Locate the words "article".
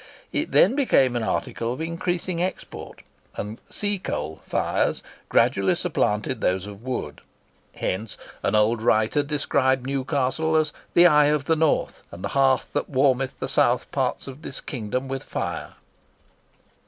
1.21-1.73